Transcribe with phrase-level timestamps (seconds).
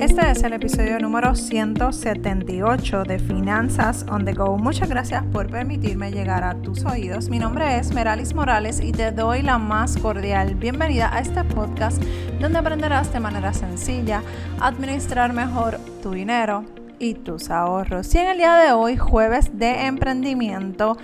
[0.00, 4.56] Este es el episodio número 178 de Finanzas on the Go.
[4.56, 7.28] Muchas gracias por permitirme llegar a tus oídos.
[7.28, 12.00] Mi nombre es Meralis Morales y te doy la más cordial bienvenida a este podcast
[12.40, 14.22] donde aprenderás de manera sencilla
[14.60, 16.64] a administrar mejor tu dinero
[17.00, 18.14] y tus ahorros.
[18.14, 20.96] Y en el día de hoy, jueves de emprendimiento,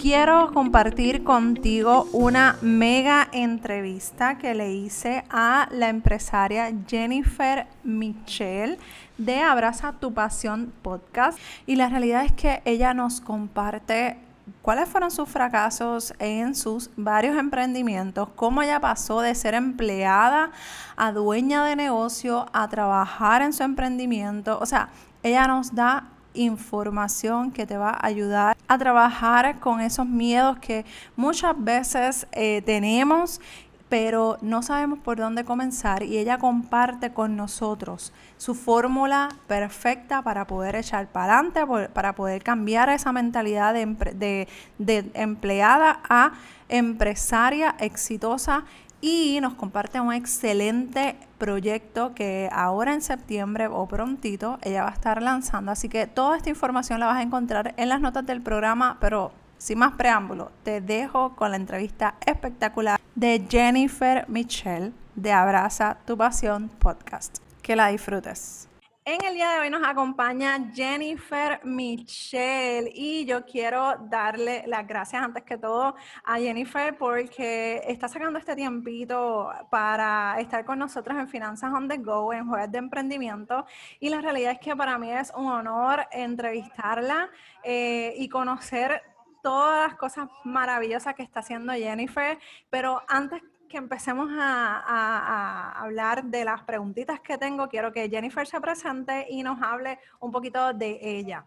[0.00, 8.78] quiero compartir contigo una mega entrevista que le hice a la empresaria Jennifer Michelle
[9.16, 11.38] de Abraza tu Pasión podcast.
[11.66, 14.18] Y la realidad es que ella nos comparte
[14.60, 20.50] cuáles fueron sus fracasos en sus varios emprendimientos, cómo ella pasó de ser empleada
[20.96, 24.58] a dueña de negocio, a trabajar en su emprendimiento.
[24.60, 24.90] O sea,
[25.22, 30.84] ella nos da información que te va a ayudar a trabajar con esos miedos que
[31.16, 33.40] muchas veces eh, tenemos
[33.88, 40.46] pero no sabemos por dónde comenzar y ella comparte con nosotros su fórmula perfecta para
[40.46, 46.32] poder echar para adelante, para poder cambiar esa mentalidad de, de empleada a
[46.68, 48.64] empresaria exitosa
[49.06, 54.94] y nos comparte un excelente proyecto que ahora en septiembre o prontito ella va a
[54.94, 55.70] estar lanzando.
[55.70, 59.30] Así que toda esta información la vas a encontrar en las notas del programa, pero
[59.58, 66.16] sin más preámbulo, te dejo con la entrevista espectacular de Jennifer Michelle de Abraza tu
[66.16, 67.38] Pasión Podcast.
[67.62, 68.65] Que la disfrutes.
[69.08, 75.22] En el día de hoy nos acompaña Jennifer Michelle y yo quiero darle las gracias
[75.22, 81.28] antes que todo a Jennifer porque está sacando este tiempito para estar con nosotros en
[81.28, 83.64] Finanzas on the Go, en Jueves de Emprendimiento.
[84.00, 87.30] Y la realidad es que para mí es un honor entrevistarla
[87.62, 89.04] eh, y conocer
[89.40, 92.40] todas las cosas maravillosas que está haciendo Jennifer.
[92.70, 98.60] Pero antes que empecemos a, hablar de las preguntitas que tengo, quiero que Jennifer se
[98.60, 101.44] presente y nos hable un poquito de ella.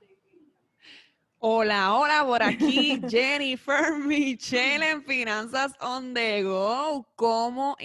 [1.39, 7.07] Hola, hola, por aquí Jennifer Michelle en Finanzas on the Go.
[7.15, 7.77] ¿Cómo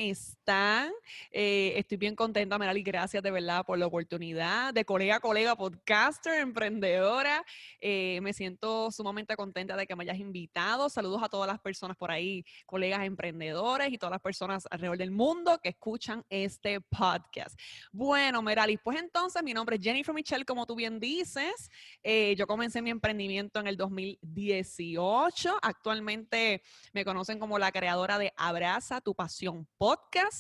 [0.45, 0.93] están?
[1.31, 6.39] Eh, estoy bien contenta, Merali, gracias de verdad por la oportunidad de colega, colega, podcaster,
[6.39, 7.43] emprendedora.
[7.81, 10.91] Eh, me siento sumamente contenta de que me hayas invitado.
[10.91, 15.13] Saludos a todas las personas por ahí, colegas emprendedores y todas las personas alrededor del
[15.13, 17.59] mundo que escuchan este podcast.
[17.91, 21.71] Bueno, Merali, pues entonces mi nombre es Jennifer Michelle, como tú bien dices.
[22.03, 25.57] Eh, yo comencé mi emprendimiento en el 2018.
[25.63, 26.63] Actualmente
[26.93, 30.34] me conocen como la creadora de Abraza tu Pasión Podcast.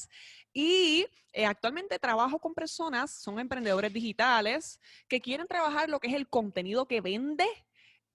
[0.52, 6.14] Y eh, actualmente trabajo con personas, son emprendedores digitales, que quieren trabajar lo que es
[6.14, 7.46] el contenido que vende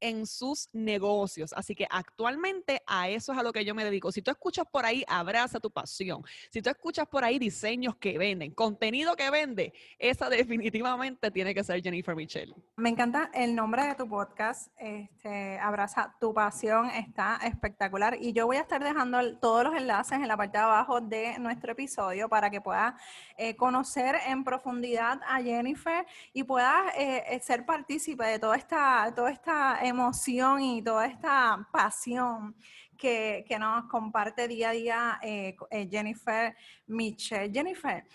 [0.01, 1.53] en sus negocios.
[1.55, 4.11] Así que actualmente a eso es a lo que yo me dedico.
[4.11, 6.23] Si tú escuchas por ahí, abraza tu pasión.
[6.49, 11.63] Si tú escuchas por ahí diseños que venden, contenido que vende, esa definitivamente tiene que
[11.63, 12.53] ser Jennifer Michelle.
[12.77, 18.17] Me encanta el nombre de tu podcast, este, Abraza tu pasión, está espectacular.
[18.19, 21.37] Y yo voy a estar dejando todos los enlaces en la parte de abajo de
[21.39, 22.93] nuestro episodio para que puedas
[23.37, 29.11] eh, conocer en profundidad a Jennifer y puedas eh, eh, ser partícipe de toda esta,
[29.15, 32.55] toda esta emoción y toda esta pasión
[32.97, 36.55] que, nos comparte día a día eh, eh, Jennifer
[36.87, 37.51] Michelle.
[37.51, 38.05] Jennifer,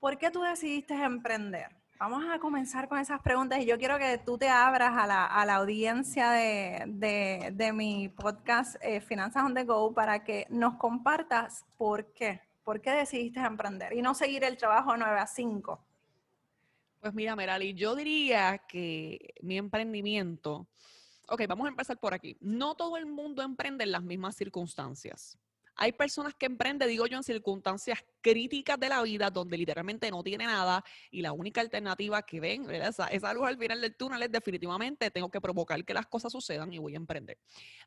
[0.00, 1.68] ¿por qué tú decidiste emprender?
[1.98, 5.54] Vamos a comenzar con esas preguntas y yo quiero que tú te abras a la,
[5.54, 12.40] audiencia de, mi podcast eh, Finanzas on the Go para que nos compartas por qué.
[12.64, 15.86] ¿Por qué decidiste emprender y no seguir el trabajo 9 a 5?
[17.00, 20.66] Pues mira, Merali, yo diría que mi emprendimiento
[21.28, 22.36] Ok, vamos a empezar por aquí.
[22.40, 25.38] No todo el mundo emprende en las mismas circunstancias.
[25.76, 30.22] Hay personas que emprenden, digo yo, en circunstancias críticas de la vida donde literalmente no
[30.22, 34.22] tiene nada y la única alternativa que ven, Esa, esa luz al final del túnel
[34.22, 37.38] es definitivamente tengo que provocar que las cosas sucedan y voy a emprender.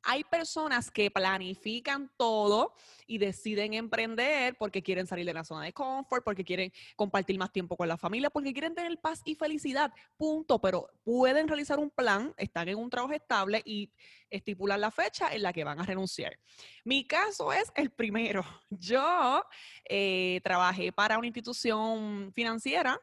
[0.04, 2.74] Hay personas que planifican todo
[3.06, 7.52] y deciden emprender porque quieren salir de la zona de confort, porque quieren compartir más
[7.52, 11.90] tiempo con la familia, porque quieren tener paz y felicidad, punto, pero pueden realizar un
[11.90, 13.92] plan, están en un trabajo estable y
[14.30, 16.40] estipular la fecha en la que van a renunciar.
[16.84, 18.46] Mi caso es el primero.
[18.70, 19.44] Yo
[19.86, 23.00] eh, trabajé para una institución financiera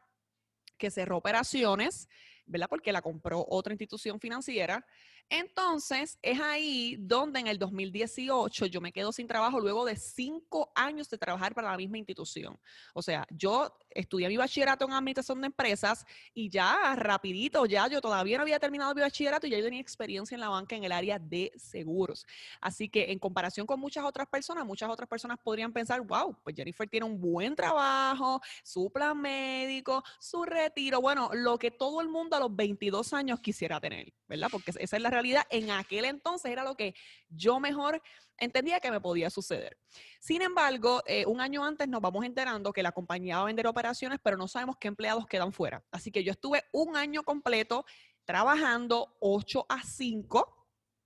[0.77, 2.07] que cerró operaciones,
[2.47, 2.67] ¿verdad?
[2.69, 4.85] Porque la compró otra institución financiera.
[5.29, 10.71] Entonces, es ahí donde en el 2018 yo me quedo sin trabajo luego de cinco
[10.73, 12.57] años de trabajar para la misma institución.
[12.93, 17.99] O sea, yo estudié mi bachillerato en administración de empresas y ya rapidito, ya yo
[17.99, 20.85] todavía no había terminado mi bachillerato y ya yo tenía experiencia en la banca en
[20.85, 22.25] el área de seguros.
[22.61, 26.55] Así que en comparación con muchas otras personas, muchas otras personas podrían pensar, wow, pues
[26.55, 32.07] Jennifer tiene un buen trabajo, su plan médico, su retiro, bueno, lo que todo el
[32.07, 34.47] mundo a los 22 años quisiera tener, ¿verdad?
[34.51, 35.43] Porque esa es la realidad.
[35.49, 36.95] En aquel entonces era lo que
[37.29, 38.01] yo mejor
[38.37, 39.77] entendía que me podía suceder.
[40.19, 43.67] Sin embargo, eh, un año antes nos vamos enterando que la compañía va a vender
[43.67, 45.83] operaciones, pero no sabemos qué empleados quedan fuera.
[45.91, 47.85] Así que yo estuve un año completo
[48.25, 50.56] trabajando 8 a 5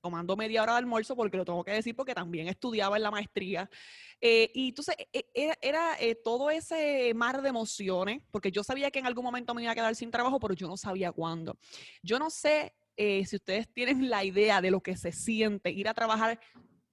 [0.01, 3.11] tomando media hora de almuerzo, porque lo tengo que decir, porque también estudiaba en la
[3.11, 3.69] maestría.
[4.19, 8.91] Eh, y entonces e, e, era, eh, todo ese mar de emociones, porque yo sabía
[8.91, 11.57] que en algún momento me iba a quedar sin trabajo, pero yo no sabía cuándo.
[12.03, 15.93] Yo no sé si ustedes tienen la idea de lo que se siente ir a
[15.95, 16.39] trabajar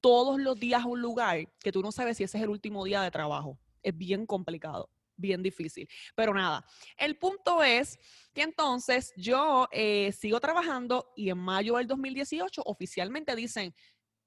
[0.01, 2.85] todos los días a un lugar que tú no sabes si ese es el último
[2.85, 3.59] día de trabajo.
[3.83, 5.87] Es bien complicado, bien difícil.
[6.15, 6.65] Pero nada,
[6.97, 7.99] el punto es
[8.33, 13.75] que entonces yo eh, sigo trabajando y en mayo del 2018 oficialmente dicen,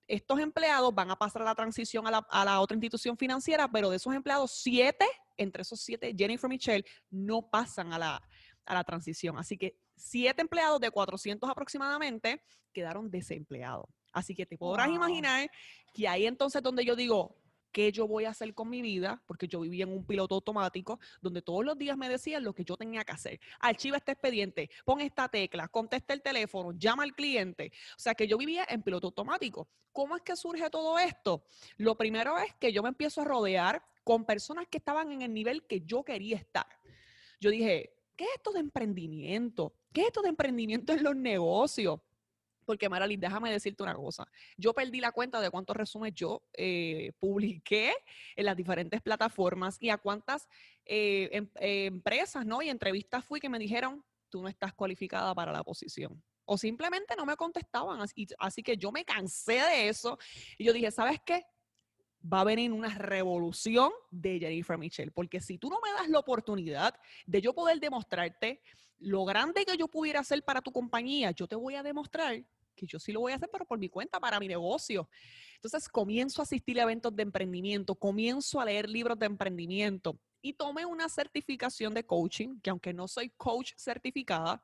[0.07, 3.71] estos empleados van a pasar a la transición a la, a la, otra institución financiera,
[3.71, 5.05] pero de esos empleados, siete,
[5.37, 8.21] entre esos siete, Jennifer Michelle, no pasan a la,
[8.65, 9.37] a la transición.
[9.37, 13.85] Así que siete empleados de 400 aproximadamente quedaron desempleados.
[14.11, 15.49] Así que te podrás imaginar
[15.93, 17.40] que ahí entonces donde yo digo,
[17.71, 19.21] ¿qué yo voy a hacer con mi vida?
[19.25, 22.63] Porque yo vivía en un piloto automático donde todos los días me decían lo que
[22.63, 23.39] yo tenía que hacer.
[23.59, 27.71] Archiva este expediente, pon esta tecla, contesta el teléfono, llama al cliente.
[27.97, 29.67] O sea que yo vivía en piloto automático.
[29.91, 31.43] ¿Cómo es que surge todo esto?
[31.77, 35.33] Lo primero es que yo me empiezo a rodear con personas que estaban en el
[35.33, 36.67] nivel que yo quería estar.
[37.39, 39.73] Yo dije, ¿qué es esto de emprendimiento?
[39.91, 41.99] ¿Qué es esto de emprendimiento en los negocios?
[42.65, 44.27] Porque, Maralyn, déjame decirte una cosa.
[44.57, 47.93] Yo perdí la cuenta de cuántos resúmenes yo eh, publiqué
[48.35, 50.47] en las diferentes plataformas y a cuántas
[50.85, 52.61] eh, em, eh, empresas ¿no?
[52.61, 56.21] y entrevistas fui que me dijeron, tú no estás cualificada para la posición.
[56.45, 58.01] O simplemente no me contestaban.
[58.01, 60.17] Así, así que yo me cansé de eso
[60.57, 61.45] y yo dije, ¿sabes qué?
[62.21, 66.19] va a venir una revolución de Jennifer Michelle, porque si tú no me das la
[66.19, 66.93] oportunidad
[67.25, 68.61] de yo poder demostrarte
[69.01, 72.43] lo grande que yo pudiera hacer para tu compañía, yo te voy a demostrar
[72.75, 75.09] que yo sí lo voy a hacer, pero por mi cuenta, para mi negocio.
[75.55, 80.53] Entonces comienzo a asistir a eventos de emprendimiento, comienzo a leer libros de emprendimiento y
[80.53, 84.63] tomé una certificación de coaching, que aunque no soy coach certificada,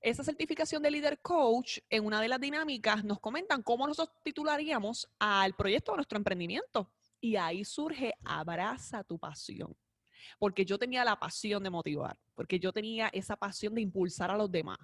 [0.00, 5.08] esa certificación de líder coach, en una de las dinámicas nos comentan cómo nosotros titularíamos
[5.18, 6.90] al proyecto de nuestro emprendimiento.
[7.20, 9.76] Y ahí surge Abraza tu pasión
[10.38, 14.36] porque yo tenía la pasión de motivar, porque yo tenía esa pasión de impulsar a
[14.36, 14.78] los demás,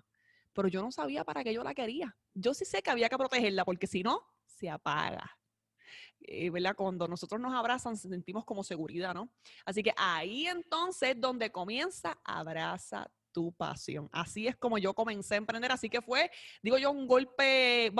[0.52, 2.16] pero yo no sabía para qué yo la quería.
[2.34, 5.38] Yo sí sé que había que protegerla, porque si no, se apaga.
[6.20, 6.74] Eh, ¿verdad?
[6.74, 9.30] Cuando nosotros nos abrazan, sentimos como seguridad, ¿no?
[9.64, 14.08] Así que ahí entonces donde comienza, abraza tu pasión.
[14.12, 16.30] Así es como yo comencé a emprender, así que fue,
[16.62, 17.92] digo yo, un golpe,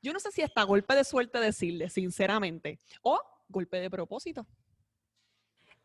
[0.00, 4.46] yo no sé si está golpe de suerte decirle, sinceramente, o golpe de propósito.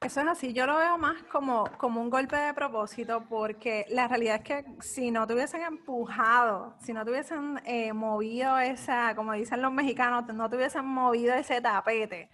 [0.03, 4.05] Eso es así, yo lo veo más como, como un golpe de propósito porque la
[4.09, 9.15] realidad es que si no te hubiesen empujado, si no te hubiesen eh, movido esa,
[9.15, 12.29] como dicen los mexicanos, no te hubiesen movido ese tapete,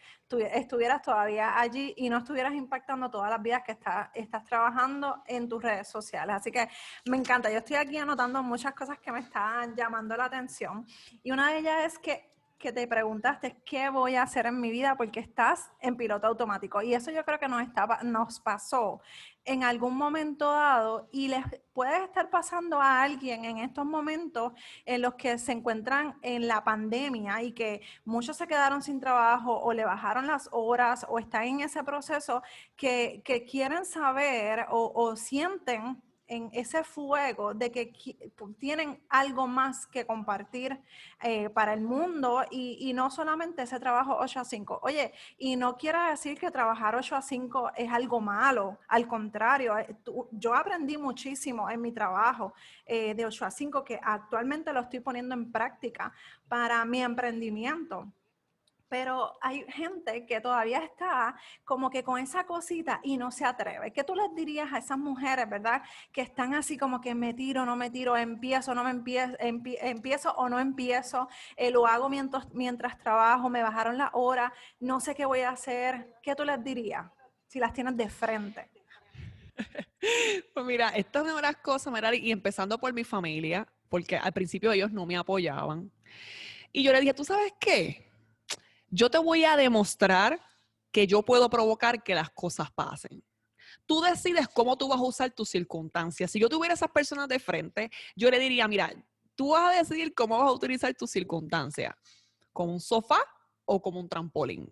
[0.51, 5.47] estuvieras todavía allí y no estuvieras impactando todas las vidas que está, estás trabajando en
[5.47, 6.37] tus redes sociales.
[6.37, 6.67] Así que
[7.05, 10.87] me encanta, yo estoy aquí anotando muchas cosas que me están llamando la atención
[11.21, 12.28] y una de ellas es que
[12.59, 16.81] que te preguntaste qué voy a hacer en mi vida porque estás en piloto automático.
[16.81, 19.01] Y eso yo creo que nos, estaba, nos pasó
[19.45, 24.51] en algún momento dado y les puede estar pasando a alguien en estos momentos
[24.85, 29.57] en los que se encuentran en la pandemia y que muchos se quedaron sin trabajo
[29.57, 32.43] o le bajaron las horas o están en ese proceso
[32.75, 37.91] que, quieren saber o sienten en ese fuego de que
[38.59, 40.79] tienen algo más que compartir
[41.21, 44.79] eh, para el mundo y, no solamente ese trabajo 8 a 5.
[44.83, 49.77] Oye, y no quiero decir que trabajar 8 a 5 es algo malo, al contrario,
[49.77, 49.95] eh,
[50.31, 52.53] yo aprendí muchísimo en mi trabajo
[52.85, 56.13] eh, de 8 a 5 que actualmente lo estoy poniendo en práctica
[56.47, 58.07] para mi emprendimiento
[58.89, 63.93] pero hay gente que todavía está como que con esa cosita y no se atreve.
[63.93, 65.83] ¿Qué tú les dirías a esas mujeres, verdad?
[66.11, 70.31] Que están así como que me tiro, no me tiro, empiezo, no me empiezo, empiezo
[70.33, 75.13] o no empiezo, eh, lo hago mientras, mientras trabajo, me bajaron la hora, no sé
[75.13, 76.15] qué voy a hacer.
[76.23, 77.05] ¿Qué tú les dirías
[77.47, 78.69] si las tienes de frente?
[80.53, 84.31] Pues mira, esto es una de las cosas, y empezando por mi familia, porque al
[84.31, 85.91] principio ellos no me apoyaban.
[86.71, 88.08] Y yo le dije, ¿tú sabes qué?
[88.91, 90.39] Yo te voy a demostrar
[90.91, 93.23] que yo puedo provocar que las cosas pasen.
[93.85, 96.31] Tú decides cómo tú vas a usar tus circunstancias.
[96.31, 98.91] Si yo tuviera esas personas de frente, yo le diría, mira,
[99.35, 101.95] tú vas a decidir cómo vas a utilizar tus circunstancias,
[102.51, 103.19] como un sofá
[103.65, 104.71] o como un trampolín.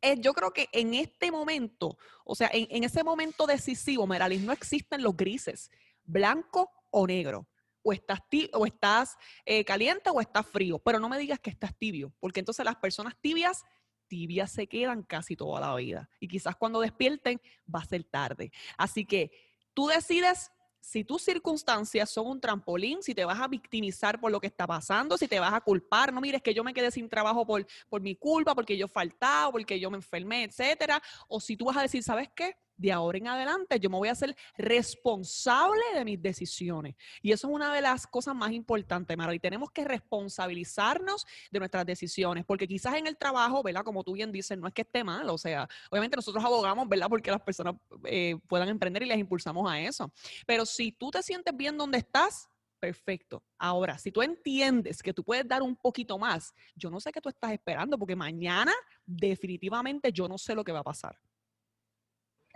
[0.00, 4.52] Eh, yo creo que en este momento, o sea, en, ese momento decisivo, Meralis, no
[4.52, 5.70] existen los grises,
[6.04, 7.48] blanco o negro.
[7.84, 8.18] O estás,
[8.52, 12.40] o estás eh, caliente o estás frío, pero no me digas que estás tibio, porque
[12.40, 13.64] entonces las personas tibias
[14.08, 16.08] tibias se quedan casi toda la vida.
[16.20, 17.40] Y quizás cuando despierten
[17.72, 18.52] va a ser tarde.
[18.76, 19.30] Así que
[19.72, 20.50] tú decides
[20.84, 24.66] si tus circunstancias son un trampolín, si te vas a victimizar por lo que está
[24.66, 27.66] pasando, si te vas a culpar, no mires que yo me quedé sin trabajo por,
[27.88, 31.78] por mi culpa, porque yo faltaba, porque yo me enfermé, etcétera, o si tú vas
[31.78, 32.54] a decir, ¿sabes qué?
[32.76, 36.94] De ahora en adelante yo me voy a hacer responsable de mis decisiones.
[37.22, 39.34] Y eso es una de las cosas más importantes, Mara.
[39.34, 43.84] Y tenemos que responsabilizarnos de nuestras decisiones, porque quizás en el trabajo, ¿verdad?
[43.84, 45.28] Como tú bien dices, no es que esté mal.
[45.30, 47.08] O sea, obviamente nosotros abogamos, ¿verdad?
[47.08, 50.12] Porque las personas eh, puedan emprender y les impulsamos a eso.
[50.46, 52.48] Pero si tú te sientes bien donde estás,
[52.80, 53.42] perfecto.
[53.58, 57.20] Ahora, si tú entiendes que tú puedes dar un poquito más, yo no sé qué
[57.20, 58.72] tú estás esperando, porque mañana
[59.06, 61.18] definitivamente yo no sé lo que va a pasar.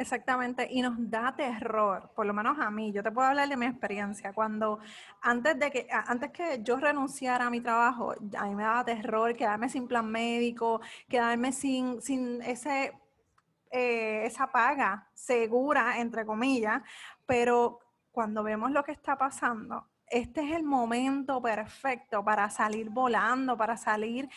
[0.00, 3.56] Exactamente, y nos da terror, por lo menos a mí, yo te puedo hablar de
[3.56, 4.78] mi experiencia, cuando
[5.22, 9.34] antes de que, antes que yo renunciara a mi trabajo, a mí me daba terror
[9.34, 12.92] quedarme sin plan médico, quedarme sin, sin ese,
[13.72, 16.82] eh, esa paga segura, entre comillas,
[17.26, 17.80] pero
[18.12, 23.76] cuando vemos lo que está pasando, este es el momento perfecto para salir volando, para
[23.76, 24.28] salir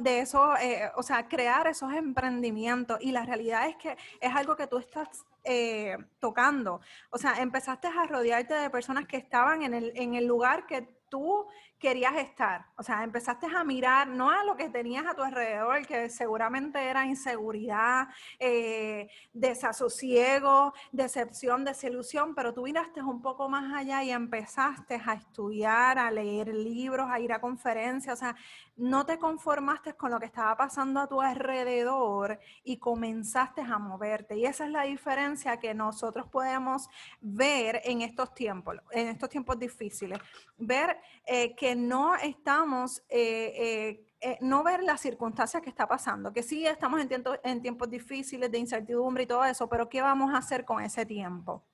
[0.00, 2.98] de eso, eh, o sea, crear esos emprendimientos.
[3.00, 6.80] Y la realidad es que es algo que tú estás eh, tocando.
[7.10, 10.82] O sea, empezaste a rodearte de personas que estaban en el, en el lugar que
[11.08, 11.46] tú
[11.78, 12.66] querías estar.
[12.76, 16.82] O sea, empezaste a mirar no a lo que tenías a tu alrededor, que seguramente
[16.82, 18.08] era inseguridad,
[18.38, 25.98] eh, desasosiego, decepción, desilusión, pero tú miraste un poco más allá y empezaste a estudiar,
[25.98, 28.18] a leer libros, a ir a conferencias.
[28.18, 28.36] O sea,
[28.76, 34.36] no te conformaste con lo que estaba pasando a tu alrededor y comenzaste a moverte.
[34.36, 36.88] Y esa es la diferencia que nosotros podemos
[37.20, 40.18] ver en estos tiempos, en estos tiempos difíciles.
[40.56, 46.32] Ver eh, que no estamos, eh, eh, eh, no ver las circunstancias que está pasando,
[46.32, 50.32] que sí estamos en, en tiempos difíciles de incertidumbre y todo eso, pero ¿qué vamos
[50.34, 51.64] a hacer con ese tiempo?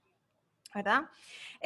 [0.74, 1.08] ¿verdad?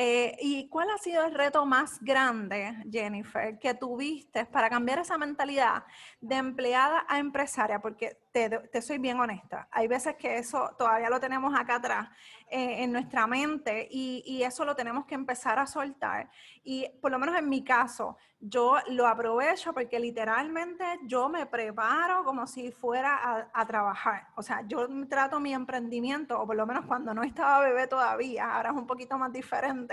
[0.00, 5.84] ¿Y cuál ha sido el reto más grande, Jennifer, que tuviste para cambiar esa mentalidad
[6.20, 7.80] de empleada a empresaria?
[7.80, 12.08] Porque te, te soy bien honesta, hay veces que eso todavía lo tenemos acá atrás
[12.50, 16.30] eh, en nuestra mente y, eso lo tenemos que empezar a soltar.
[16.64, 22.24] Y por lo menos en mi caso, yo lo aprovecho porque literalmente yo me preparo
[22.24, 24.28] como si fuera a trabajar.
[24.36, 28.54] O sea, yo trato mi emprendimiento, o por lo menos cuando no estaba bebé todavía,
[28.54, 29.87] ahora es un poquito más diferente,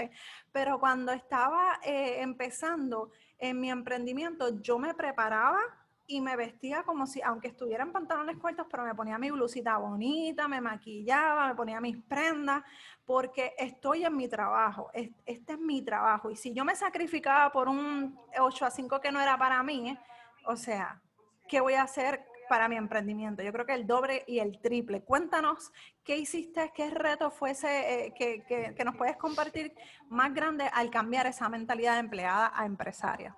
[0.51, 5.59] pero cuando estaba eh, empezando en mi emprendimiento, yo me preparaba
[6.07, 9.77] y me vestía como si, aunque estuviera en pantalones cortos, pero me ponía mi blusita
[9.77, 12.63] bonita, me maquillaba, me ponía mis prendas,
[13.05, 16.29] porque estoy en mi trabajo, este es mi trabajo.
[16.29, 19.97] Y si yo me sacrificaba por un 8 a 5 que no era para mí,
[20.45, 21.01] o sea,
[21.47, 23.43] ¿qué voy a hacer para mi emprendimiento?
[23.43, 25.01] Yo creo que el doble y el triple.
[25.01, 25.71] Cuéntanos
[26.03, 29.73] qué hiciste, qué reto fue ese eh, que, que, que nos puedes compartir
[30.09, 33.35] más grande al cambiar esa mentalidad de empleada a empresaria.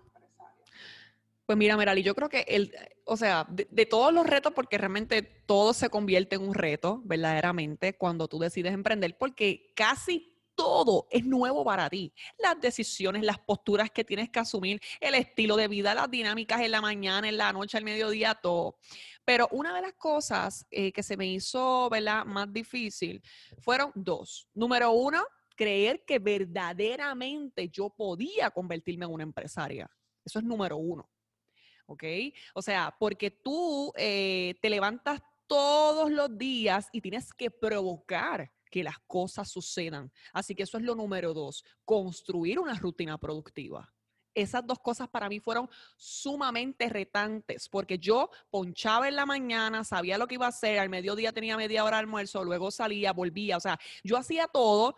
[1.47, 2.73] Pues mira, Merali, yo creo que el,
[3.05, 7.95] o sea, de, todos los retos, porque realmente todo se convierte en un reto, verdaderamente,
[7.95, 12.11] cuando tú decides emprender, porque casi todo es nuevo para ti.
[12.39, 16.71] Las decisiones, las posturas que tienes que asumir, el estilo de vida, las dinámicas en
[16.71, 18.77] la mañana, en la noche, al mediodía, todo.
[19.23, 23.21] Pero una de las cosas eh, que se me hizo, ¿verdad?, más difícil
[23.59, 24.49] fueron dos.
[24.55, 25.23] Número uno,
[25.55, 29.89] creer que verdaderamente yo podía convertirme en una empresaria.
[30.25, 31.07] Eso es número uno.
[31.85, 32.03] ¿ok?
[32.53, 38.83] O sea, porque tú eh, te levantas todos los días y tienes que provocar que
[38.83, 40.11] las cosas sucedan.
[40.33, 43.93] Así que eso es lo número dos, construir una rutina productiva.
[44.33, 50.19] Esas dos cosas para mí fueron sumamente retantes, porque yo ponchaba en la mañana, sabía
[50.19, 53.57] lo que iba a hacer, al mediodía tenía media hora de almuerzo, luego salía, volvía,
[53.57, 54.95] o sea, yo hacía todo,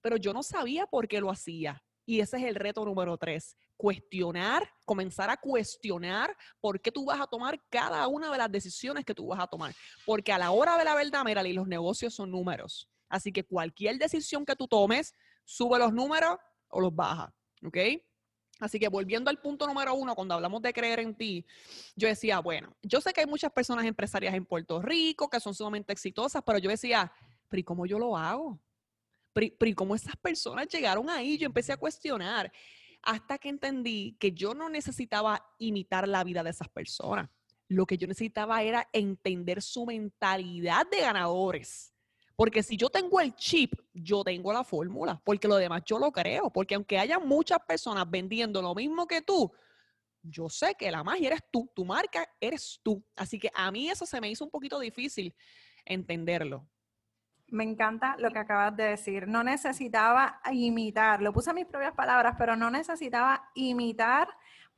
[0.00, 1.80] pero yo no sabía por qué lo hacía.
[2.04, 7.20] Y ese es el reto número tres, cuestionar, comenzar a cuestionar por qué tú vas
[7.20, 9.72] a tomar cada una de las decisiones que tú vas a tomar.
[10.04, 12.88] Porque a la hora de la verdad, mira, los negocios son números.
[13.10, 15.12] Así que cualquier decisión que tú tomes,
[15.44, 16.38] sube los números
[16.68, 17.34] o los baja.
[17.62, 17.76] ¿Ok?
[18.60, 21.46] Así que volviendo al punto número uno, cuando hablamos de creer en ti,
[21.96, 25.54] yo decía, bueno, yo sé que hay muchas personas empresarias en Puerto Rico que son
[25.54, 27.10] sumamente exitosas, pero yo decía,
[27.48, 28.60] pero ¿y cómo yo lo hago?
[29.32, 31.38] Pero, ¿y cómo esas personas llegaron ahí?
[31.38, 32.52] Yo empecé a cuestionar
[33.02, 37.30] hasta que entendí que yo no necesitaba imitar la vida de esas personas.
[37.68, 41.94] Lo que yo necesitaba era entender su mentalidad de ganadores.
[42.40, 46.10] Porque si yo tengo el chip, yo tengo la fórmula, porque lo demás yo lo
[46.10, 49.52] creo, porque aunque haya muchas personas vendiendo lo mismo que tú,
[50.22, 53.04] yo sé que la magia eres tú, tu marca eres tú.
[53.14, 55.34] Así que a mí eso se me hizo un poquito difícil
[55.84, 56.66] entenderlo.
[57.48, 59.28] Me encanta lo que acabas de decir.
[59.28, 64.28] No necesitaba imitar, lo puse en mis propias palabras, pero no necesitaba imitar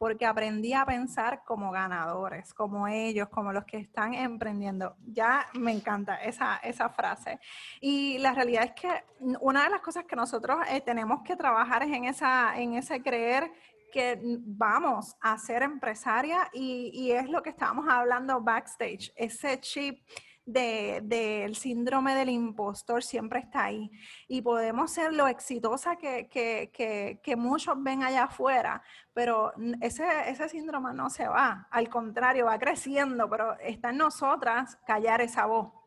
[0.03, 4.97] porque aprendí a pensar como ganadores, como ellos, como los que están emprendiendo.
[5.07, 7.39] Ya me encanta esa, esa frase.
[7.81, 9.05] Y la realidad es que
[9.41, 13.01] una de las cosas que nosotros eh, tenemos que trabajar es en, esa, en ese
[13.01, 13.53] creer
[13.93, 20.03] que vamos a ser empresaria y, y es lo que estábamos hablando backstage, ese chip
[20.45, 23.91] del síndrome del impostor siempre está ahí.
[24.29, 28.83] Y podemos ser lo exitosa que, que, muchos ven allá afuera,
[29.13, 34.79] pero ese, ese síndrome no se va, al contrario, va creciendo, pero está en nosotras
[34.87, 35.82] callar esa voz.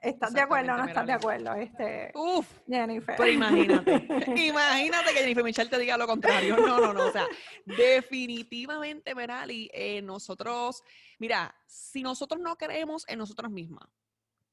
[0.00, 3.16] ¿Estás de acuerdo o no estás de acuerdo, este, Uf, Jennifer?
[3.16, 3.92] Pero imagínate,
[4.48, 6.56] imagínate que Jennifer Michelle te diga lo contrario.
[6.56, 7.06] No, no, no.
[7.06, 7.26] O sea,
[7.66, 10.82] definitivamente, Merali, eh, nosotros,
[11.18, 13.88] mira, si nosotros no creemos en nosotros mismas,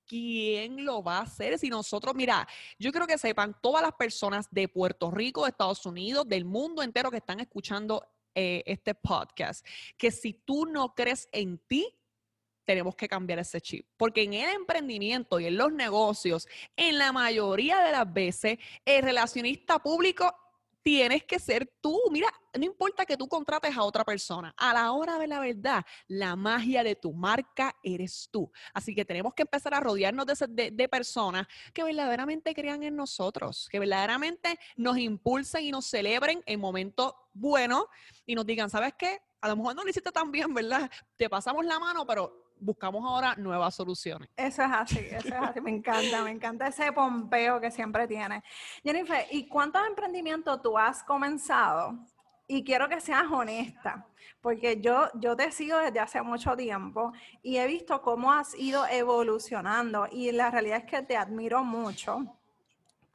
[0.06, 4.48] ¿quién lo va a hacer si nosotros, mira, yo quiero que sepan todas las personas
[4.51, 9.66] de Puerto Rico, de Estados Unidos, del mundo entero que están escuchando eh, este podcast,
[9.98, 11.97] que si tú no crees en ti,
[12.67, 13.88] tenemos que cambiar ese chip.
[13.95, 19.03] Porque en el emprendimiento y en los negocios, en la mayoría de las veces, el
[19.03, 20.36] relacionista público
[20.83, 21.97] tienes que ser tú.
[22.12, 25.86] Mira, no importa que tú contrates a otra persona, a la hora de la verdad,
[26.09, 28.51] la magia de tu marca eres tú.
[28.74, 33.69] Así que tenemos que empezar a rodearnos de, de, personas que verdaderamente crean en nosotros,
[33.71, 37.86] que verdaderamente nos impulsen y nos celebren en momentos buenos
[38.25, 39.21] y nos digan, ¿sabes qué?
[39.39, 40.91] A lo mejor no lo hiciste tan bien, ¿verdad?
[41.15, 44.29] Te pasamos la mano, pero buscamos ahora nuevas soluciones.
[44.35, 45.61] Eso es así, eso es así.
[45.61, 48.43] Me encanta, me encanta ese pompeo que siempre tiene.
[48.83, 51.97] Jennifer, ¿y cuántos emprendimientos tú has comenzado?
[52.47, 54.07] Y quiero que seas honesta,
[54.41, 57.11] porque yo, yo te sigo desde hace mucho tiempo
[57.43, 62.36] y he visto cómo has ido evolucionando y la realidad es que te admiro mucho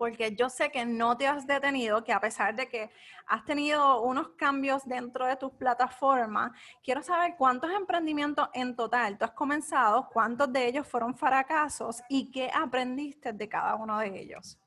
[0.02, 2.90] porque yo sé que no te has detenido, que a pesar de que
[3.24, 6.50] has tenido unos cambios dentro de tus plataformas,
[6.82, 12.32] quiero saber cuántos emprendimientos en total tú has comenzado, cuántos de ellos fueron fracasos y
[12.32, 14.58] qué aprendiste de cada uno de ellos.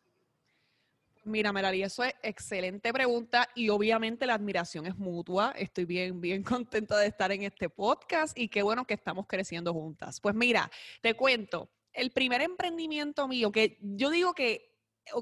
[1.25, 5.51] Mira, Melari, eso es excelente pregunta y obviamente la admiración es mutua.
[5.57, 9.73] Estoy bien, bien contenta de estar en este podcast y qué bueno que estamos creciendo
[9.73, 10.21] juntas.
[10.21, 10.71] Pues mira,
[11.01, 14.74] te cuento, el primer emprendimiento mío, que yo digo que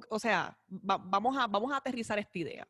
[0.10, 2.68] o, sea, vamos, a, vamos a aterrizar esta idea.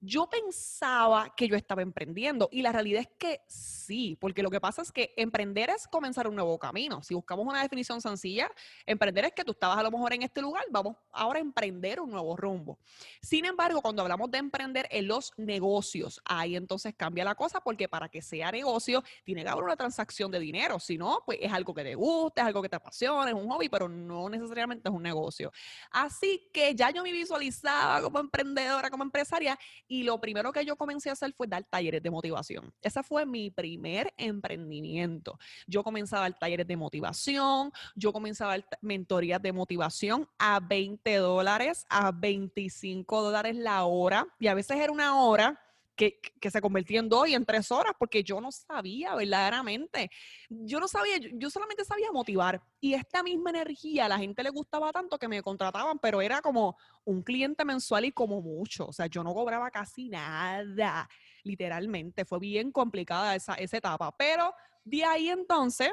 [0.00, 4.60] Yo pensaba que yo estaba emprendiendo y la realidad es que sí, porque lo que
[4.60, 7.02] pasa es que emprender es comenzar un nuevo camino.
[7.02, 8.48] Si buscamos una definición sencilla,
[8.86, 12.00] emprender es que tú estabas a lo mejor en este lugar, vamos ahora a emprender
[12.00, 12.78] un nuevo rumbo.
[13.20, 17.88] Sin embargo, cuando hablamos de emprender en los negocios, ahí entonces cambia la cosa porque
[17.88, 21.52] para que sea negocio tiene que haber una transacción de dinero, si no, pues es
[21.52, 24.88] algo que te gusta, es algo que te apasiona, es un hobby, pero no necesariamente
[24.88, 25.50] es un negocio.
[25.90, 29.58] Así que ya yo me visualizaba como emprendedora, como empresaria
[29.88, 32.72] y lo primero que yo comencé a hacer fue dar talleres de motivación.
[32.82, 35.38] Ese fue mi primer emprendimiento.
[35.66, 40.60] Yo comenzaba a dar talleres de motivación, yo comenzaba a dar mentorías de motivación a
[40.60, 45.58] 20 dólares, a 25 dólares la hora, y a veces era una hora
[45.98, 50.08] que, se convirtió en dos y en tres horas, porque yo no sabía verdaderamente.
[50.48, 52.62] Yo no sabía, yo, solamente sabía motivar.
[52.80, 56.40] Y esta misma energía a la gente le gustaba tanto que me contrataban, pero era
[56.40, 58.86] como un cliente mensual y como mucho.
[58.86, 61.08] O sea, yo no cobraba casi nada,
[61.42, 62.24] literalmente.
[62.24, 64.14] Fue bien complicada esa, esa etapa.
[64.16, 65.90] Pero de ahí entonces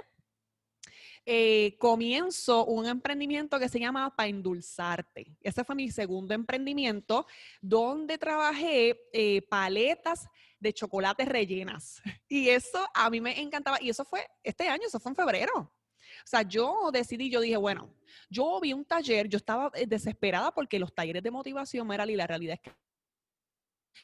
[1.25, 5.35] eh, comienzo un emprendimiento que se llama Pa Endulzarte.
[5.41, 7.25] Ese fue mi segundo emprendimiento,
[7.61, 10.27] donde trabajé eh, paletas
[10.59, 12.01] de chocolate rellenas.
[12.27, 13.81] Y eso a mí me encantaba.
[13.81, 15.53] Y eso fue este año, eso fue en febrero.
[15.55, 17.93] O sea, yo decidí, yo dije, bueno,
[18.29, 22.15] yo vi un taller, yo estaba eh, desesperada porque los talleres de motivación, era y
[22.15, 22.84] la realidad es que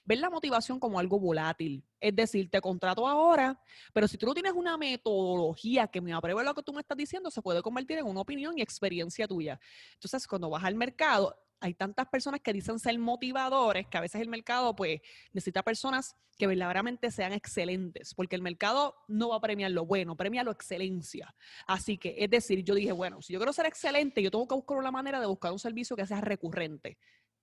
[0.03, 1.83] ver la motivación como algo volátil.
[1.99, 3.61] Es decir, te contrato ahora,
[3.93, 6.97] pero si tú no tienes una metodología que me apruebe lo que tú me estás
[6.97, 9.59] diciendo, se puede convertir en una opinión y experiencia tuya.
[9.93, 14.19] Entonces, cuando vas al mercado, hay tantas personas que dicen ser motivadores que a veces
[14.19, 14.99] el mercado pues
[15.31, 20.17] necesita personas que verdaderamente sean excelentes, porque el mercado no va a premiar lo bueno,
[20.17, 21.35] premia la excelencia.
[21.67, 24.55] Así que, es decir, yo dije, bueno, si yo quiero ser excelente, yo tengo que
[24.55, 26.97] buscar una manera de buscar un servicio que sea recurrente.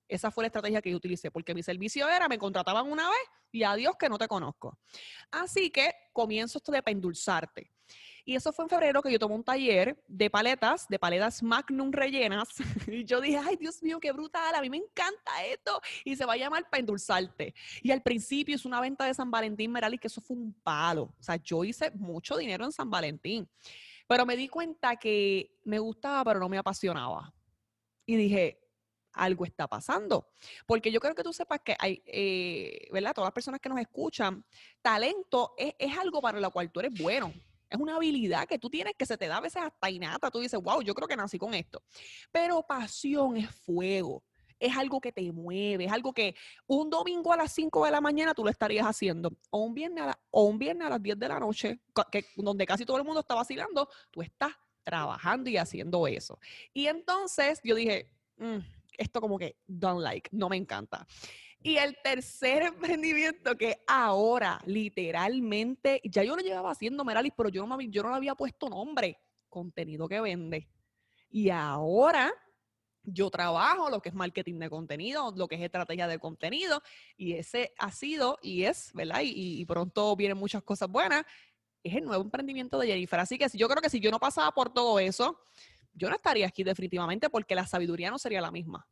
[0.08, 3.18] Esa fue la estrategia que yo utilicé, porque mi servicio era, me contrataban una vez
[3.52, 4.78] y adiós que no te conozco.
[5.30, 7.70] Así que comienzo esto de pendulzarte.
[8.24, 11.90] Y eso fue en febrero que yo tomé un taller de paletas, de paletas Magnum
[11.90, 12.48] rellenas.
[12.86, 15.80] Y yo dije, ay, Dios mío, qué brutal, a mí me encanta esto.
[16.04, 17.54] Y se va a llamar para endulzarte.
[17.82, 21.04] Y al principio es una venta de San Valentín Merali, que eso fue un palo.
[21.18, 23.48] O sea, yo hice mucho dinero en San Valentín.
[24.06, 27.32] Pero me di cuenta que me gustaba, pero no me apasionaba.
[28.04, 28.67] Y dije,
[29.18, 30.28] algo está pasando.
[30.66, 33.12] Porque yo creo que tú sepas que hay, eh, ¿verdad?
[33.14, 34.44] Todas las personas que nos escuchan,
[34.80, 37.32] talento es, es, algo para lo cual tú eres bueno.
[37.68, 40.30] Es una habilidad que tú tienes que se te da a veces hasta innata.
[40.30, 41.82] Tú dices, wow, yo creo que nací con esto.
[42.32, 44.24] Pero pasión es fuego.
[44.58, 46.34] Es algo que te mueve, es algo que
[46.66, 50.02] un domingo a las 5 de la mañana tú lo estarías haciendo, o un viernes
[50.02, 51.78] a, o un viernes a las 10 de la noche,
[52.10, 54.52] que, donde casi todo el mundo está vacilando, tú estás
[54.82, 56.40] trabajando y haciendo eso.
[56.72, 58.58] Y entonces yo dije, mm,
[58.98, 61.06] esto como que don't like, no me encanta.
[61.62, 62.62] Y el tercer
[62.98, 68.10] emprendimiento que ahora literalmente, ya yo lo llevaba haciendo Meralis, pero yo no, yo no
[68.10, 70.68] le había puesto nombre, contenido que vende.
[71.30, 72.32] Y ahora
[73.02, 76.82] yo trabajo lo que es marketing de contenido, lo que es estrategia de contenido,
[77.16, 79.20] y ese ha sido y es, ¿verdad?
[79.22, 81.24] Y, y, pronto vienen muchas cosas buenas.
[81.82, 83.20] Es el nuevo emprendimiento de Jennifer.
[83.20, 85.40] Así que yo creo que si yo no pasaba por todo eso,
[85.98, 88.86] yo no estaría aquí definitivamente porque la sabiduría no sería la misma.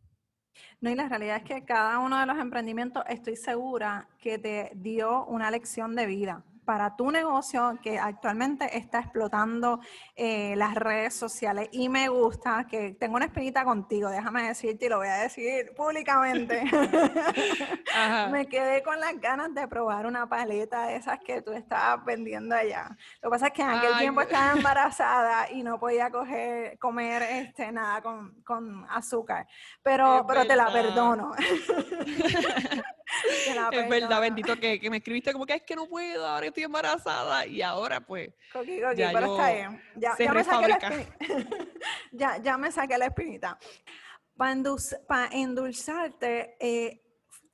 [0.80, 4.72] No, y la realidad es que cada uno de los emprendimientos estoy segura que te
[4.74, 9.80] dio una lección de vida para tu negocio que actualmente está explotando
[10.16, 11.68] eh, las redes sociales.
[11.72, 15.72] Y me gusta que tengo una espinita contigo, déjame decirte y lo voy a decir
[15.74, 16.64] públicamente.
[18.30, 22.54] me quedé con las ganas de probar una paleta de esas que tú estabas vendiendo
[22.54, 22.96] allá.
[23.22, 27.22] Lo que pasa es que en aquel tiempo estaba embarazada y no podía coger, comer
[27.22, 29.46] este, nada con, con azúcar,
[29.82, 31.32] pero, pero te la perdono.
[33.72, 36.64] es verdad, bendito que, que, me escribiste como que es que no puedo, ahora estoy
[36.64, 38.30] embarazada y ahora pues.
[38.94, 39.82] ya pero está bien.
[39.96, 40.78] Ya, ya, me saqué la
[42.12, 43.58] ya, ya, me saqué la espinita.
[44.36, 47.05] Para endulzarte, eh,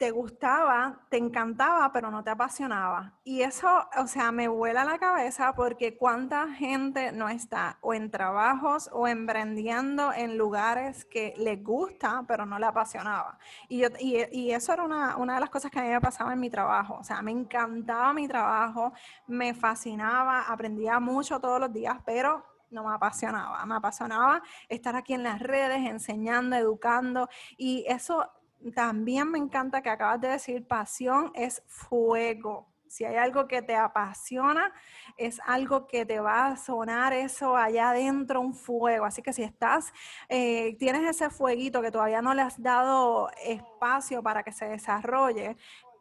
[0.02, 3.12] te gustaba, te encantaba, pero no te apasionaba.
[3.22, 8.10] Y eso, o sea, me vuela la cabeza porque cuánta gente no está o en
[8.10, 13.38] trabajos o emprendiendo en lugares que les gusta, pero no le apasionaba.
[13.68, 16.32] Y, yo, y, eso era una, una, de las cosas que a mí me pasaba
[16.32, 16.96] en mi trabajo.
[16.98, 18.92] O sea, me encantaba mi trabajo,
[19.28, 23.64] me fascinaba, aprendía mucho todos los días, pero no me apasionaba.
[23.66, 27.28] Me apasionaba estar aquí en las redes, enseñando, educando.
[27.56, 28.28] Y eso
[28.70, 32.68] también me encanta que acabas de decir, pasión es fuego.
[32.86, 34.70] Si hay algo que te apasiona,
[35.16, 39.06] es algo que te va a sonar eso allá adentro, un fuego.
[39.06, 39.92] Así que si estás,
[40.28, 45.56] eh, tienes ese fueguito que todavía no le has dado espacio para que se desarrolle,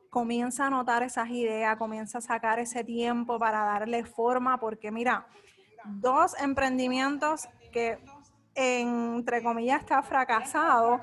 [0.09, 5.25] comienza a notar esas ideas, comienza a sacar ese tiempo para darle forma, porque mira,
[5.85, 7.99] dos emprendimientos que
[8.55, 10.99] entre comillas, está fracasado,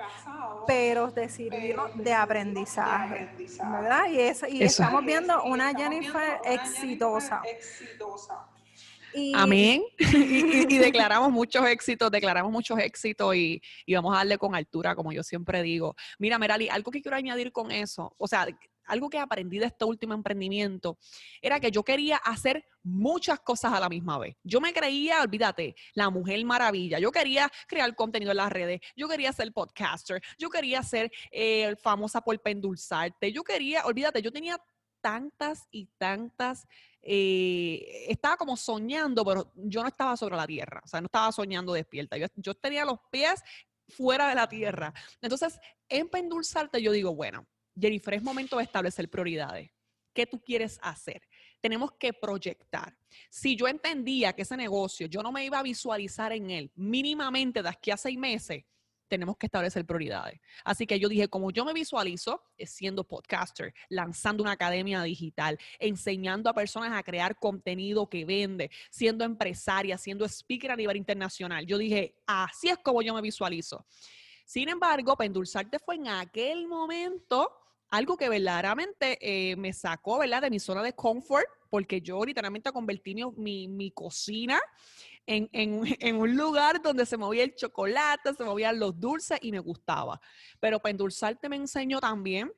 [0.66, 4.11] pero te sirvió de aprendizaje, ¿verdad?
[4.11, 7.42] Y, eso, y estamos viendo una Jennifer exitosa.
[9.34, 9.82] Amén.
[9.98, 15.12] Y, declaramos muchos éxitos, declaramos muchos éxitos y, y, vamos a darle con altura, como
[15.12, 15.96] yo siempre digo.
[16.18, 18.46] Mira, Merali, algo que quiero añadir con eso, o sea,
[18.88, 20.98] algo que aprendí de este último emprendimiento
[21.40, 24.37] era que yo quería hacer muchas cosas a la misma vez.
[24.42, 26.98] Yo me creía, olvídate, la mujer maravilla.
[26.98, 28.81] Yo quería crear contenido en las redes.
[28.96, 30.22] Yo quería ser podcaster.
[30.38, 33.33] Yo quería ser eh, famosa por pendulzarte.
[33.33, 34.59] Yo quería, olvídate, yo tenía
[35.01, 36.66] tantas y tantas
[37.03, 41.31] eh, estaba como soñando, pero yo no estaba sobre la tierra, o sea, no estaba
[41.33, 42.16] soñando despierta.
[42.16, 43.42] Yo, yo, tenía los pies
[43.88, 44.92] fuera de la tierra.
[45.22, 47.46] Entonces, en pendulzarte, yo digo, bueno,
[47.80, 49.70] Jennifer, es momento de establecer prioridades.
[50.12, 51.22] ¿Qué tú quieres hacer?
[51.60, 52.96] Tenemos que proyectar.
[53.30, 57.62] Si yo entendía que ese negocio, yo no me iba a visualizar en él mínimamente
[57.62, 58.64] de aquí a seis meses,
[59.08, 60.38] tenemos que establecer prioridades.
[60.64, 66.48] Así que yo dije, como yo me visualizo siendo podcaster, lanzando una academia digital, enseñando
[66.50, 71.78] a personas a crear contenido que vende, siendo empresaria, siendo speaker a nivel internacional, yo
[71.78, 73.86] dije, así es como yo me visualizo.
[74.44, 77.50] Sin embargo, Pendulzarte fue en aquel momento
[77.90, 80.20] algo que verdaderamente eh, me sacó.
[80.20, 84.61] De mi zona de confort, porque yo literalmente convertí mi, mi, cocina
[85.27, 89.59] en, en, un lugar donde se movía el chocolate, se movían los dulces y me
[89.59, 90.20] gustaba.
[90.61, 92.53] Pero para endulzarte me enseñó también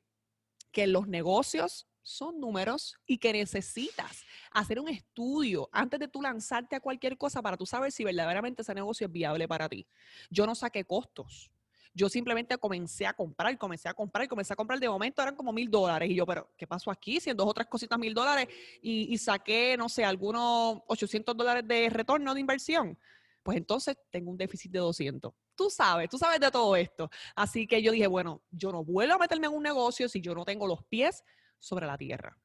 [0.71, 6.75] que los negocios son números y que necesitas hacer un estudio antes de tú lanzarte
[6.75, 9.87] a cualquier cosa para tú saber si verdaderamente ese negocio es viable para ti.
[10.29, 11.51] Yo no saqué costos.
[11.93, 14.79] Yo simplemente comencé a comprar, comencé a comprar, comencé a comprar.
[14.79, 16.09] De momento eran como mil dólares.
[16.09, 17.19] Y yo, pero, ¿qué pasó aquí?
[17.19, 18.47] Si en dos o tres cositas mil dólares
[18.81, 22.97] y, y saqué, no sé, algunos 800 dólares de retorno de inversión.
[23.43, 27.11] Pues entonces tengo un déficit de 200 tú sabes, tú sabes de todo esto.
[27.35, 30.33] Así que yo dije, bueno, yo no vuelvo a meterme en un negocio si yo
[30.33, 31.23] no tengo los pies
[31.59, 32.35] sobre la tierra.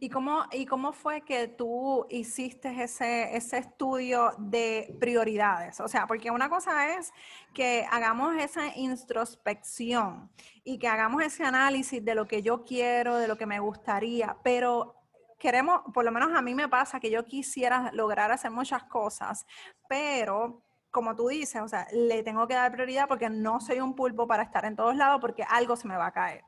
[0.00, 5.80] ¿Y cómo, ¿Y cómo fue que tú hiciste ese, ese estudio de prioridades?
[5.80, 7.12] O sea, porque una cosa es
[7.52, 10.30] que hagamos esa introspección
[10.64, 14.36] y que hagamos ese análisis de lo que yo quiero, de lo que me gustaría,
[14.42, 14.96] pero
[15.38, 19.46] queremos, por lo menos a mí me pasa que yo quisiera lograr hacer muchas cosas,
[19.88, 23.94] pero como tú dices, o sea, le tengo que dar prioridad porque no soy un
[23.94, 26.44] pulpo para estar en todos lados porque algo se me va a caer.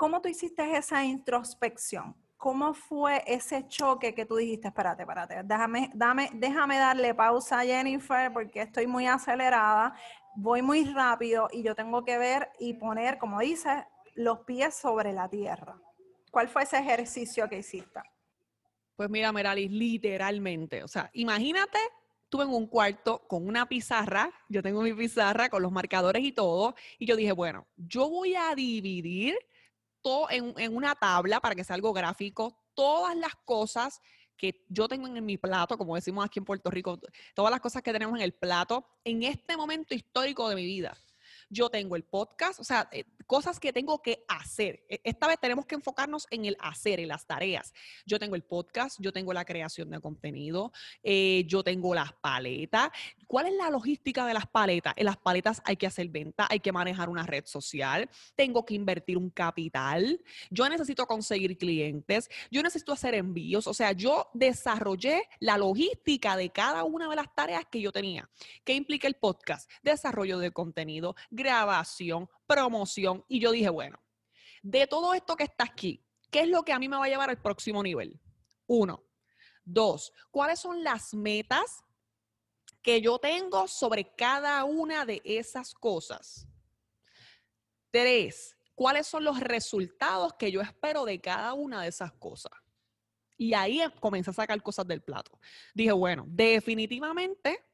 [0.00, 2.16] ¿Cómo tú hiciste esa introspección?
[2.38, 7.64] ¿Cómo fue ese choque que tú dijiste, espérate, espérate, déjame, dame, déjame darle pausa a
[7.64, 9.94] Jennifer porque estoy muy acelerada,
[10.36, 13.74] voy muy rápido y yo tengo que ver y poner, como dices,
[14.14, 15.78] los pies sobre la tierra.
[16.30, 18.00] ¿Cuál fue ese ejercicio que hiciste?
[18.96, 21.78] Pues mira, Meralis, literalmente, o sea, imagínate
[22.24, 26.32] estuve en un cuarto con una pizarra, yo tengo mi pizarra con los marcadores y
[26.32, 29.36] todo, y yo dije, bueno, yo voy a dividir
[30.30, 34.00] en, una tabla para que sea algo gráfico, todas las cosas
[34.36, 36.98] que yo tengo en mi plato, como decimos aquí en Puerto Rico,
[37.34, 40.96] todas las cosas que tenemos en el plato en este momento histórico de mi vida.
[41.50, 44.84] Yo tengo el podcast, o sea, eh, cosas que tengo que hacer.
[44.88, 47.72] E, esta vez tenemos que enfocarnos en el hacer, en las tareas.
[48.04, 50.72] Yo tengo el podcast, yo tengo la creación de contenido,
[51.04, 52.90] eh, yo tengo las paletas.
[53.28, 54.94] ¿Cuál es la logística de las paletas?
[54.96, 58.74] En las paletas hay que hacer venta, hay que manejar una red social, tengo que
[58.74, 63.68] invertir un capital, yo necesito conseguir clientes, yo necesito hacer envíos.
[63.68, 68.28] O sea, yo desarrollé la logística de cada una de las tareas que yo tenía.
[68.64, 69.70] ¿Qué implica el podcast?
[69.84, 73.24] Desarrollo de contenido, grabación, promoción.
[73.28, 74.02] Y yo dije, bueno,
[74.62, 77.08] de todo esto que está aquí, ¿qué es lo que a mí me va a
[77.08, 78.20] llevar al próximo nivel?
[78.66, 79.04] Uno.
[79.64, 81.84] Dos, ¿cuáles son las metas
[82.82, 86.48] que yo tengo sobre cada una de esas cosas?
[87.92, 92.52] Tres, ¿cuáles son los resultados que yo espero de cada una de esas cosas?
[93.36, 95.38] Y ahí comencé a sacar cosas del plato.
[95.72, 97.64] Dije, bueno, definitivamente,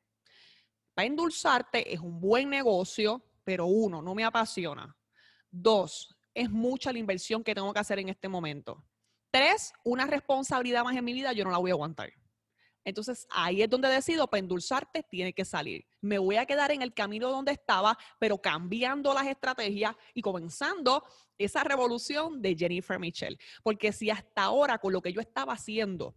[0.92, 4.94] para endulzarte es un buen negocio, pero uno, no me apasiona.
[5.48, 8.84] Dos, es mucha la inversión que tengo que hacer en este momento.
[9.30, 12.12] Tres, una responsabilidad más en mi vida, yo no la voy a aguantar.
[12.84, 15.86] Entonces ahí es donde decido, para endulzarte tiene que salir.
[16.00, 21.04] Me voy a quedar en el camino donde estaba, pero cambiando las estrategias y comenzando
[21.38, 23.38] esa revolución de Jennifer Michelle.
[23.62, 26.16] Porque si hasta ahora con lo que yo estaba haciendo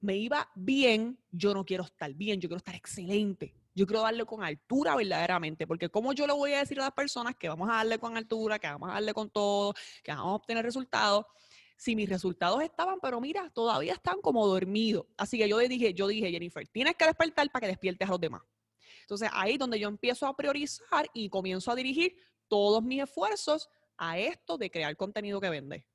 [0.00, 3.61] me iba bien, yo no quiero estar bien, yo quiero estar excelente.
[3.74, 6.92] Yo quiero darle con altura verdaderamente, porque como yo le voy a decir a las
[6.92, 10.26] personas que vamos a darle con altura, que vamos a darle con todo, que vamos
[10.26, 11.24] a obtener resultados,
[11.76, 15.06] si mis resultados estaban, pero mira, todavía están como dormidos.
[15.16, 18.20] Así que yo dije, yo dije, Jennifer, tienes que despertar para que despiertes a los
[18.20, 18.42] demás.
[19.00, 22.14] Entonces ahí es donde yo empiezo a priorizar y comienzo a dirigir
[22.46, 25.86] todos mis esfuerzos a esto de crear contenido que vende.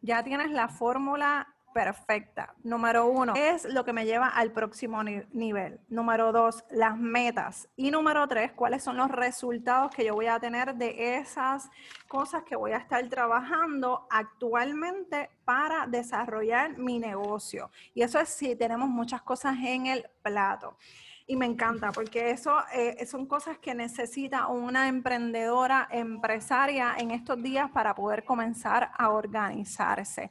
[0.00, 2.54] Ya tienes la fórmula perfecta.
[2.62, 5.80] Número uno, es lo que me lleva al próximo nivel.
[5.88, 7.68] Número dos, las metas.
[7.76, 11.68] Y número tres, cuáles son los resultados que yo voy a tener de esas
[12.08, 17.70] cosas que voy a estar trabajando actualmente para desarrollar mi negocio.
[17.92, 20.78] Y eso es si tenemos muchas cosas en el plato
[21.26, 27.42] y me encanta porque eso eh, son cosas que necesita una emprendedora, empresaria en estos
[27.42, 30.30] días para poder comenzar a organizarse.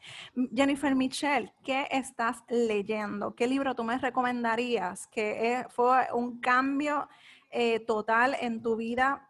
[0.53, 3.33] Jennifer Michelle, ¿qué estás leyendo?
[3.33, 7.09] ¿Qué libro tú me recomendarías que fue un cambio
[7.49, 9.29] eh, total en tu vida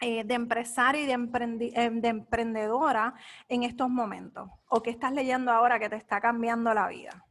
[0.00, 3.14] eh, de empresaria y de, de, emprendedora
[3.48, 4.48] en estos momentos?
[4.68, 7.24] ¿O qué estás leyendo ahora que te está cambiando la vida?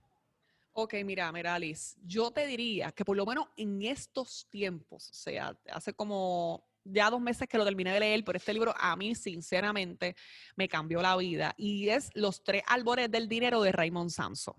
[0.75, 5.55] Ok, mira, Meralis, yo te diría que por lo menos en estos tiempos, o sea,
[5.71, 9.13] hace como ya dos meses que lo terminé de leer, pero este libro a mí
[9.13, 10.15] sinceramente
[10.55, 14.55] me cambió la vida y es Los tres árboles del dinero de Raymond Samson.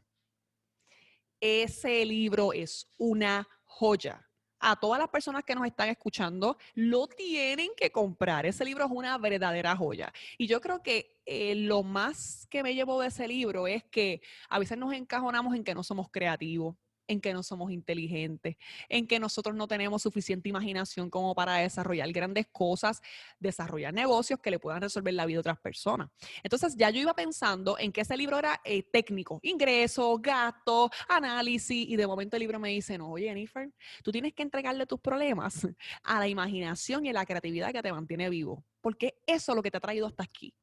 [1.41, 4.25] Ese libro es una joya
[4.65, 8.47] a todas las personas que nos están escuchando, lo tienen que comprar.
[8.47, 10.13] Ese libro es una verdadera joya.
[10.39, 14.23] Y yo creo que eh, lo más que me llevo de ese libro es que
[14.49, 18.57] a veces nos encajonamos en que no somos creativos, en que no somos inteligentes,
[18.89, 23.03] en que nosotros no tenemos suficiente imaginación como para desarrollar grandes cosas,
[23.39, 26.11] desarrollar negocios que le puedan resolver la vida a otras personas.
[26.43, 31.89] Entonces ya yo iba pensando en que ese libro era eh, técnico, ingreso, gasto, análisis,
[31.89, 33.71] y de momento el libro me dice, no, Jennifer,
[34.03, 35.67] tú tienes que entregarle tus problemas
[36.03, 39.63] a la imaginación y a la creatividad que te mantiene vivo, porque eso es lo
[39.63, 40.55] que te ha traído hasta aquí.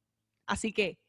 [0.45, 0.99] Así que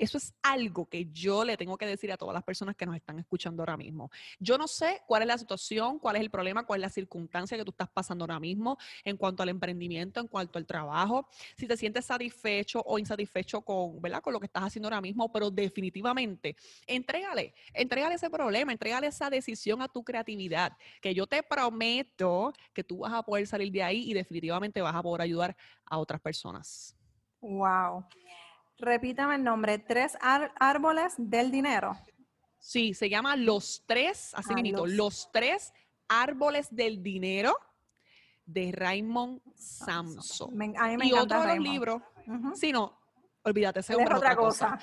[0.00, 2.96] eso es algo que yo le tengo que decir a todas las personas que nos
[2.96, 4.10] están escuchando ahora mismo.
[4.38, 7.56] Yo no sé cuál es la situación, cuál es el problema, cuál es la circunstancia
[7.56, 11.66] que tú estás pasando ahora mismo en cuanto al emprendimiento, en cuanto al trabajo, si
[11.66, 14.22] te sientes satisfecho o insatisfecho con, ¿verdad?
[14.22, 19.28] con lo que estás haciendo ahora mismo, pero definitivamente, entrégale, entrégale ese problema, entrégale esa
[19.28, 23.82] decisión a tu creatividad, que yo te prometo que tú vas a poder salir de
[23.82, 26.96] ahí y definitivamente vas a poder ayudar a otras personas.
[27.40, 28.04] Wow.
[28.80, 31.96] Repítame el nombre, tres árboles del dinero.
[32.58, 35.30] Sí, se llama Los Tres, así ah, los...
[35.32, 35.72] Tres
[36.08, 37.54] Árboles del Dinero
[38.44, 40.50] de Raymond Samson.
[41.02, 42.02] y otro de los libros,
[42.56, 42.98] sí, no,
[43.44, 44.76] olvídate, ese es otra cosa.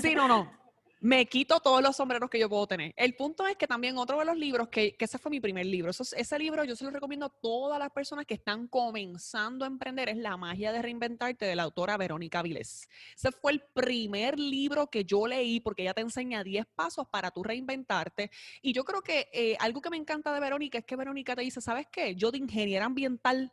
[0.00, 0.48] Sí, no, no
[1.04, 2.94] me quito todos los sombreros que yo puedo tener.
[2.96, 5.90] El punto es que también otro de los libros, que, ese fue mi primer libro,
[5.90, 10.08] ese libro yo se lo recomiendo a todas las personas que están comenzando a emprender,
[10.08, 12.88] es La magia de reinventarte de la autora Verónica Vilés.
[13.14, 17.30] Ese fue el primer libro que yo leí porque ella te enseña 10 pasos para
[17.30, 18.30] tú reinventarte.
[18.62, 21.42] Y yo creo que eh, algo que me encanta de Verónica es que Verónica te
[21.42, 22.14] dice, ¿sabes qué?
[22.14, 23.52] Yo de ingeniera ambiental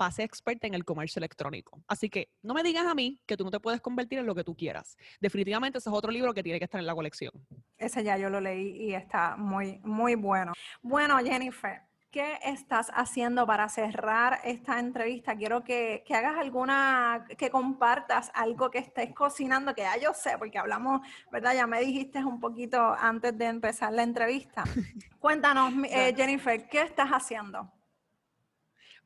[0.00, 1.82] pase experta en el comercio electrónico.
[1.86, 4.34] Así que no me digas a mí que tú no te puedes convertir en lo
[4.34, 4.96] que tú quieras.
[5.20, 7.32] Definitivamente ese es otro libro que tiene que estar en la colección.
[7.76, 10.54] Ese ya yo lo leí y está muy, muy bueno.
[10.80, 11.82] Bueno, Jennifer.
[12.10, 15.36] ¿Qué estás haciendo para cerrar esta entrevista?
[15.36, 20.36] Quiero que, que, hagas alguna, que compartas algo que estés cocinando, que ya yo sé,
[20.36, 21.54] porque hablamos, ¿verdad?
[21.54, 24.64] Ya me dijiste un poquito antes de empezar la entrevista.
[25.20, 27.70] Cuéntanos, eh, Jennifer, ¿qué estás haciendo?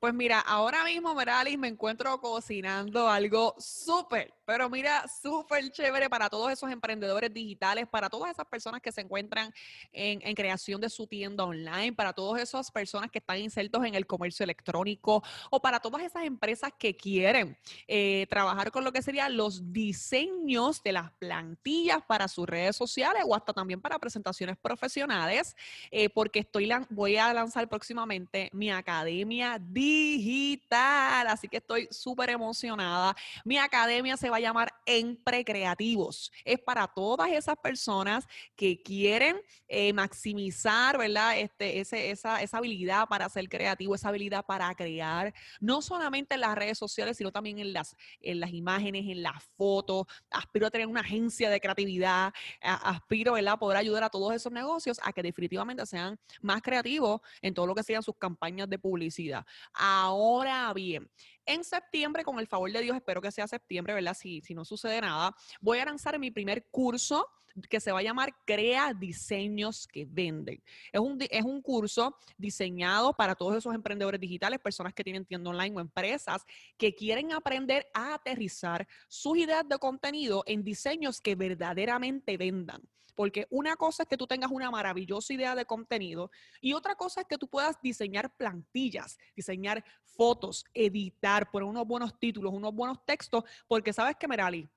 [0.01, 6.29] Pues mira, ahora mismo, Meralis, me encuentro cocinando algo súper, pero mira, súper chévere para
[6.29, 9.53] todos esos emprendedores digitales, para todas esas personas que se encuentran
[9.93, 14.05] en, creación de su tienda online, para todas esas personas que están insertos en el
[14.05, 19.37] comercio electrónico o para todas esas empresas que quieren eh, trabajar con lo que serían
[19.37, 25.57] los diseños de las plantillas para sus redes sociales o hasta también para presentaciones profesionales,
[25.93, 31.27] eh, porque estoy voy a lanzar próximamente mi academia digital.
[31.29, 33.15] Así que estoy súper emocionada.
[33.45, 36.33] Mi academia se va a llamar Empre Creativos.
[36.45, 41.39] Es para todas esas personas que quieren eh, maximizar, ¿verdad?
[41.39, 46.41] Este, ese, esa, esa habilidad para ser creativo, esa habilidad para crear, no solamente en
[46.43, 50.07] las redes sociales, sino también en las, en las imágenes, en las fotos.
[50.31, 53.59] Aspiro a tener una agencia de creatividad, aspiro, ¿verdad?
[53.59, 57.75] Poder ayudar a todos esos negocios a que definitivamente sean más creativos en todo lo
[57.75, 59.45] que sean sus campañas de publicidad.
[59.73, 61.11] Ahora bien,
[61.47, 64.15] en septiembre, con el favor de Dios, espero que sea septiembre, ¿verdad?
[64.15, 67.29] Si, si no sucede nada, voy a lanzar mi primer curso
[67.69, 70.63] que se va a llamar Crea Diseños que Venden.
[70.93, 75.51] Es un, es un curso diseñado para todos esos emprendedores digitales, personas que tienen tienda
[75.51, 76.45] online o empresas
[76.77, 82.83] que quieren aprender a aterrizar sus ideas de contenido en diseños que verdaderamente vendan.
[83.15, 87.21] Porque una cosa es que tú tengas una maravillosa idea de contenido y otra cosa
[87.21, 93.05] es que tú puedas diseñar plantillas, diseñar fotos, editar, poner unos buenos títulos, unos buenos
[93.05, 94.69] textos, porque sabes que, Merali,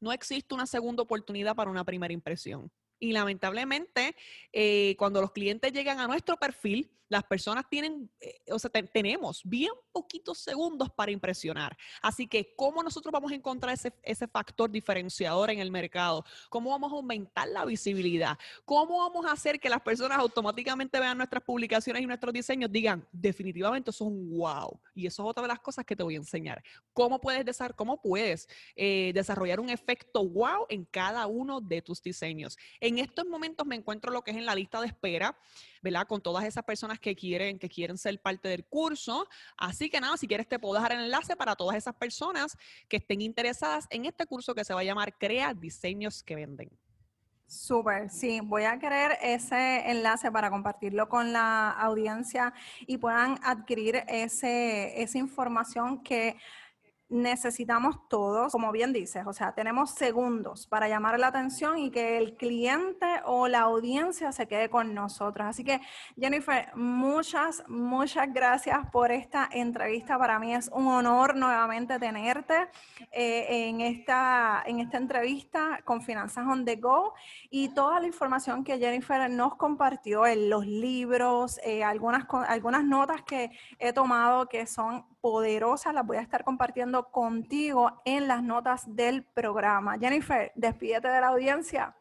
[0.00, 2.70] no existe una segunda oportunidad para una primera impresión.
[2.98, 4.16] Y lamentablemente,
[4.52, 9.42] eh, cuando los clientes llegan a nuestro perfil, las personas tienen, eh, o sea, tenemos
[9.44, 11.76] bien poquitos segundos para impresionar.
[12.02, 16.24] Así que, ¿cómo nosotros vamos a encontrar ese, ese factor diferenciador en el mercado?
[16.48, 18.38] ¿Cómo vamos a aumentar la visibilidad?
[18.64, 22.70] ¿Cómo vamos a hacer que las personas automáticamente vean nuestras publicaciones y nuestros diseños?
[22.70, 24.80] Digan, definitivamente eso es un wow.
[24.94, 26.62] Y eso es otra de las cosas que te voy a enseñar.
[26.92, 27.44] ¿Cómo puedes,
[27.76, 32.58] cómo puedes eh, desarrollar un efecto wow en cada uno de tus diseños?
[32.86, 35.36] En estos momentos me encuentro lo que es en la lista de espera,
[35.82, 36.06] ¿verdad?
[36.06, 39.26] Con todas esas personas que quieren, que quieren ser parte del curso.
[39.56, 42.56] Así que nada, si quieres te puedo dejar el enlace para todas esas personas
[42.88, 46.70] que estén interesadas en este curso que se va a llamar Crea Diseños que Venden.
[47.48, 52.54] Súper, sí, voy a querer ese enlace para compartirlo con la audiencia
[52.86, 56.36] y puedan adquirir ese, esa información que
[57.08, 62.18] necesitamos todos, como bien dices, o sea, tenemos segundos para llamar la atención y que
[62.18, 65.46] el cliente o la audiencia se quede con nosotros.
[65.46, 65.80] Así que,
[66.18, 70.18] Jennifer, muchas, muchas gracias por esta entrevista.
[70.18, 72.68] Para mí es un honor nuevamente tenerte
[73.12, 77.14] eh, en, esta, en esta entrevista con Finanzas on the Go
[77.50, 83.22] y toda la información que Jennifer nos compartió en los libros, eh, algunas, algunas notas
[83.22, 88.94] que he tomado que son poderosas, las voy a estar compartiendo contigo en las notas
[88.94, 89.98] del programa.
[89.98, 91.96] Jennifer, despídete de la audiencia.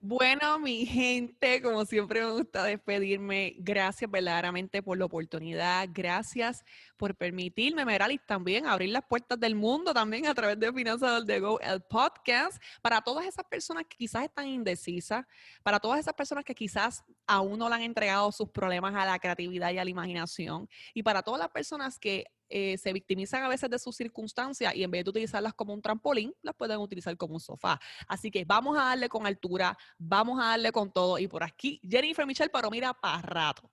[0.00, 3.56] Bueno, mi gente, como siempre me gusta despedirme.
[3.58, 5.88] Gracias verdaderamente por la oportunidad.
[5.92, 6.64] Gracias
[6.96, 11.40] por permitirme, Meralis, también abrir las puertas del mundo también a través de Finanzas de
[11.40, 15.26] Go, el podcast, para todas esas personas que quizás están indecisas,
[15.64, 19.18] para todas esas personas que quizás aún no le han entregado sus problemas a la
[19.18, 23.48] creatividad y a la imaginación, y para todas las personas que eh, se victimizan a
[23.48, 27.16] veces de sus circunstancias y en vez de utilizarlas como un trampolín, las pueden utilizar
[27.16, 27.80] como un sofá.
[28.06, 31.18] Así que vamos a darle con altura, vamos a darle con todo.
[31.18, 33.70] Y por aquí, Jennifer Michelle, pero mira para rato.